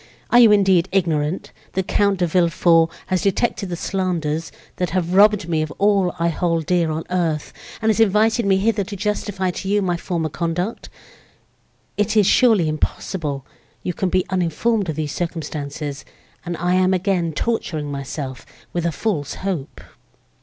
Are 0.31 0.39
you, 0.39 0.51
indeed, 0.51 0.89
ignorant, 0.91 1.51
that 1.73 1.87
Count 1.87 2.17
de 2.17 2.25
Villefort 2.25 2.89
has 3.05 3.21
detected 3.21 3.69
the 3.69 3.75
slanders, 3.75 4.51
that 4.77 4.89
have 4.97 5.13
robbed 5.13 5.47
me 5.47 5.61
of 5.61 5.69
all 5.77 6.15
I 6.17 6.29
hold 6.29 6.65
dear 6.65 6.89
on 6.89 7.03
earth, 7.11 7.53
and 7.83 7.89
has 7.91 7.99
invited 7.99 8.43
me 8.47 8.57
hither 8.57 8.83
to 8.83 8.95
justify 8.95 9.51
to 9.51 9.67
you 9.67 9.79
my 9.83 9.97
former 9.97 10.29
conduct? 10.29 10.89
It 11.97 12.17
is 12.17 12.25
surely 12.25 12.67
impossible 12.67 13.45
you 13.83 13.93
can 13.93 14.09
be 14.09 14.25
uninformed 14.31 14.89
of 14.89 14.95
these 14.95 15.11
circumstances, 15.11 16.03
and 16.47 16.57
I 16.57 16.73
am 16.73 16.95
again 16.95 17.31
torturing 17.31 17.91
myself 17.91 18.43
with 18.73 18.87
a 18.87 18.91
false 18.91 19.35
hope!" 19.45 19.81